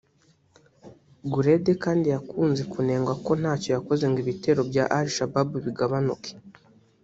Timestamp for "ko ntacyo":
3.25-3.69